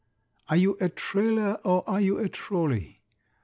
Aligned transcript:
Are 0.49 0.55
you 0.55 0.77
a 0.81 0.89
trailer, 0.89 1.59
or 1.63 1.87
are 1.87 2.01
you 2.01 2.17
a 2.17 2.27
trolley? 2.27 2.97